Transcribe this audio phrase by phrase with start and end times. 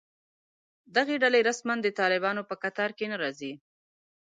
[0.95, 3.53] دغه ډلې رسماً د طالبانو په کتار کې نه راځي